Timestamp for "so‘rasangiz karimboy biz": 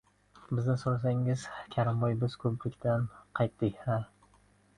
0.83-2.37